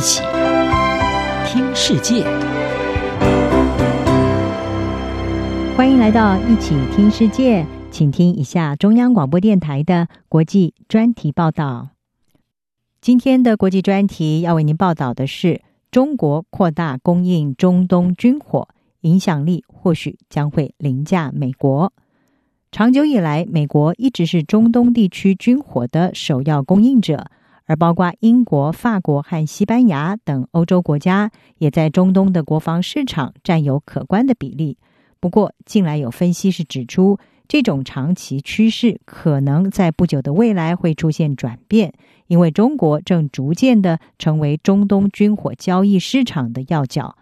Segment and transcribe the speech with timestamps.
[0.00, 0.22] 一起
[1.44, 2.24] 听世界，
[5.76, 11.90] 欢迎来到一起听世界，请听一下中央广播电台的国际专题报道。
[13.02, 15.60] 今天的国际专题要为您报道的是：
[15.90, 18.68] 中国扩大供应中东军火，
[19.02, 21.92] 影响力或许将会凌驾美国。
[22.72, 27.26] 长久以来，美国一直是中东地区军火的首要供应者，
[27.70, 34.76] 而包括英国、法国和西班牙等欧洲国家，也在中东的国防市场占有可观的比例。
[35.20, 41.92] 不过，近来有分析师指出，这种长期趋势可能在不久的未来会出现转变，
[42.26, 47.16] 因为中国正逐渐的成为中东军火交易市场的要角。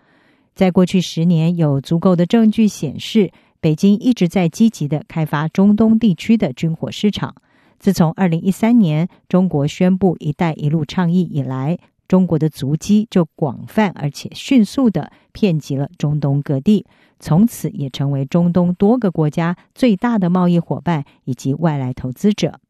[0.54, 7.34] 在过去十年，有足够的证据显示，北京一直在积极地开发中东地区的军火市场。
[7.78, 11.78] 自从二零一三年中国宣布“一带一路”倡议以来，
[12.08, 16.86] 中国的足迹就广泛而且迅速地遍及了中东各地，
[17.20, 22.60] 从此也成为中东多个国家最大的贸易伙伴以及外来投资者。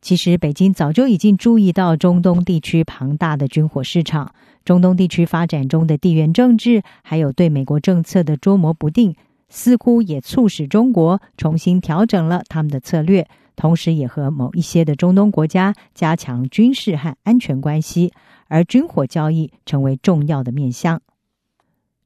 [0.00, 4.32] 其实，北京早就已经注意到中东地区庞大的军火市场。
[4.64, 9.16] 中东地区发展中的地缘政治，还有对美国政策的捉摸不定。
[9.48, 13.26] 似乎也促使中国重新调整了他们的策略，
[13.58, 18.12] 同时也和某一些的中东国家加强军事和安全关系，
[18.46, 21.02] 而军火交易成为重要的面向。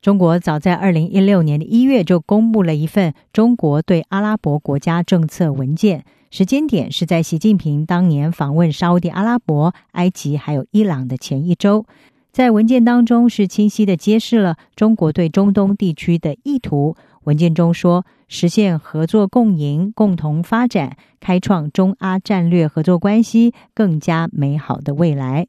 [0.00, 11.84] 中国早在二零一六年的一月就公布了一份中国对阿拉伯国家政策文件，时间点是在习近平当年访问沙乌地阿拉伯、埃及还有伊朗的前一周。
[12.32, 16.96] 在文件当中是清晰地揭示了中国对中东地区的意图。
[17.24, 25.46] 文件中说，实现合作共赢、共同发展，开创中阿战略合作关系更加美好的未来。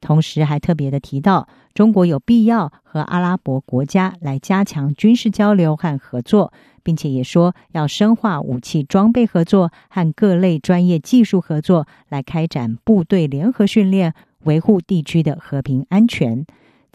[0.00, 14.12] 同时，还特别的提到，中国有必要和阿拉伯国家来加强军事交流和合作，并且也说要深化武器装备合作和各类专业技术合作，来开展部队联合训练，
[14.42, 16.44] 维护地区的和平安全。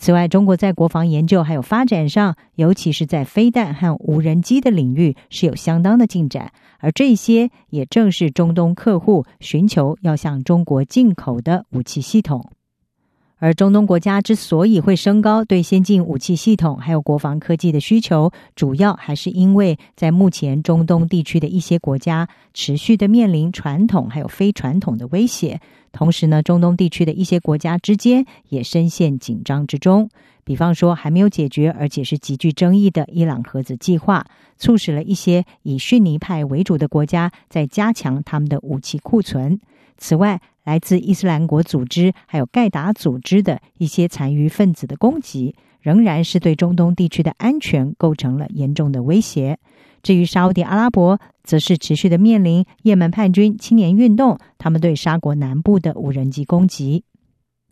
[0.01, 6.53] 此外，中国在国防研究还有发展上，尤其是在飞弹和无人机的领域，是有相当的进展。
[6.79, 12.49] 而这些也正是中东客户寻求要向中国进口的武器系统。
[13.39, 25.61] 而中东国家之所以会升高对先进武器系统还有国防科技的需求，主要还是因为在目前中东地区的一些国家持续的面临传统还有非传统的威胁，
[25.91, 30.09] 同时呢，中东地区的一些国家之间也深陷紧张之中。
[30.43, 34.25] 比方说，还没有解决而且是极具争议的伊朗核子计划，
[34.57, 39.59] 促使了一些以逊尼派为主的国家在加强他们的武器库存。
[39.97, 49.57] 此外，来自伊斯兰国组织还有盖达组织的一些残余分子的攻击，仍然是对中东地区的安全构成了严重的威胁。
[50.03, 57.03] 至于沙乌地阿拉伯，则是持续的面临也门叛军青年运动，他们对沙国南部的无人机攻击。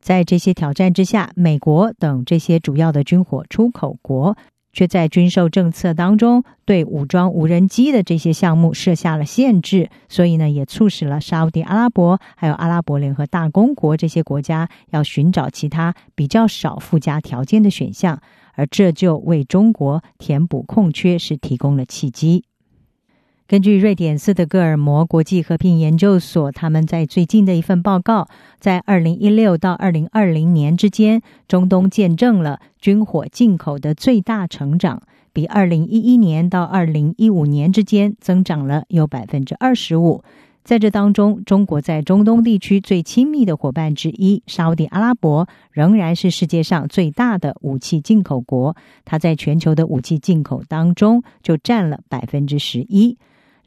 [0.02, 4.36] 在这些挑战之下，美国等这些主要的军火出口国，
[4.78, 18.22] 却在军售政策当中对武装无人机的这些项目设下了限制，所以呢，也促使了沙乌地阿拉伯还有阿拉伯联合大公国这些国家要寻找其他比较少附加条件的选项，
[18.54, 22.44] 而这就为中国填补空缺是提供了契机。
[23.48, 28.28] 根据瑞典斯德哥尔摩国际和平研究所，他们在最近的一份报告，
[28.60, 40.22] 在二零一六到二零二零年之间，中东见证了军火进口的最大成长，比二零一一年到二零一五年之间增长了有百分之二十五。
[40.66, 48.76] 在这当中，中国在中东地区最亲密的伙伴之一沙地阿拉伯，仍然是世界上最大的武器进口国，
[49.06, 53.18] 它在全球的武器进口当中就占了百分之十一。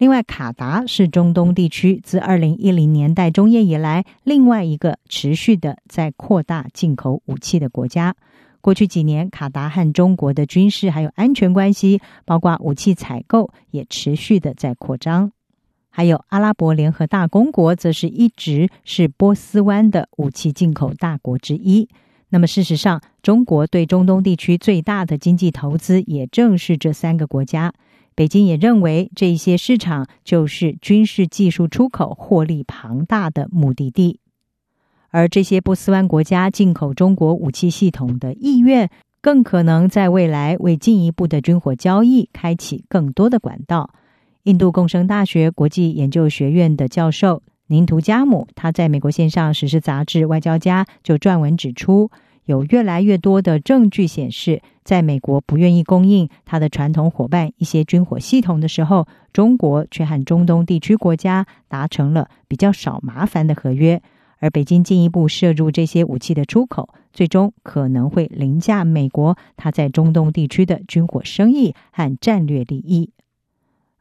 [0.00, 8.16] 另外，卡达是中东地区自二零一零年代中叶以来另外一个持续的在扩大进口武器的国家。
[8.62, 15.32] 过去几年，卡达和中国的军事还有安全关系，包括武器采购，也持续的在扩张。
[15.90, 21.86] 还有阿拉伯联合大公国，则是一直是波斯湾的武器进口大国之一。
[22.30, 27.74] 那么，事实上，中国对中东地区最大的经济投资，也正是这三个国家。
[28.14, 34.20] 北京也认为，这些市场就是军事技术出口获利庞大的目的地，
[35.08, 38.90] 而这些波斯湾国家进口中国武器系统的意愿，
[39.22, 43.90] 更可能在未来为进一步的军火交易开启更多的管道。
[44.44, 52.10] 印度共生大学国际研究学院的教授宁图加姆，他在美国线上时事杂志《外交家》就撰文指出。
[52.50, 64.02] 有越来越多的证据显示，在美国不愿意供应他的传统伙伴一些军火系统的时候，中国却和中东地区国家达成了比较少麻烦的合约。
[64.40, 73.10] 而北京进一步涉入这些武器的出口，最终可能会凌驾美国他在中东地区的军火生意和战略利益。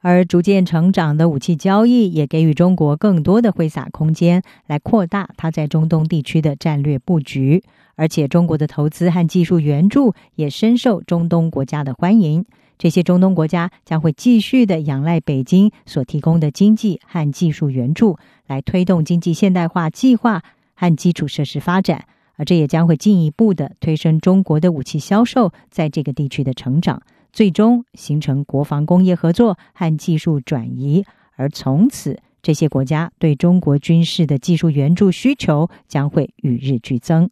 [0.01, 7.63] 而逐渐成长的武器交易也给予中国更多的挥洒空间，来扩大它在中东地区的战略布局。
[7.95, 12.45] 而且，中国的投资和技术援助也深受中东国家的欢迎。
[12.77, 18.17] 这些中东国家将会继续的仰赖北京所提供的经济和技术援助，
[18.47, 20.43] 来推动经济现代化计划
[20.75, 22.05] 和基础设施发展。
[22.37, 27.01] 而这也将会进一步的推升中国的武器销售在这个地区的成长。
[27.31, 31.05] 最终形成国防工业合作和技术转移，
[31.35, 37.29] 而从此这些国家对中国军事的技术援助需求将会与日俱增。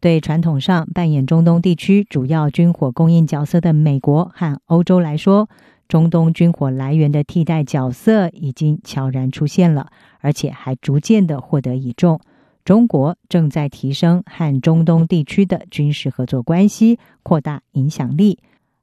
[0.00, 5.48] 对传统上扮演中东地区主要军火供应角色的美国和欧洲来说，
[5.88, 9.88] 中东军火来源的替代角色已经悄然出现了，
[10.20, 12.18] 而且还逐渐的获得倚重。
[12.64, 18.38] 中国正在提升和中东地区的军事合作关系，扩大影响力。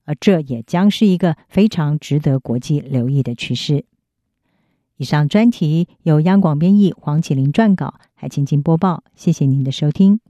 [0.07, 3.83] 而这也将是一个非常值得国际留意的趋势。
[4.95, 9.03] 以上专题由央广编译黄启麟撰稿，海清清播报。
[9.15, 10.21] 谢谢您的收听。